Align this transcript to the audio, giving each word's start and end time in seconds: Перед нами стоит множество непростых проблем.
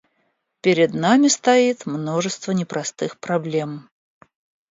Перед 0.61 0.95
нами 0.95 1.27
стоит 1.27 1.85
множество 1.85 2.53
непростых 2.53 3.19
проблем. 3.19 3.87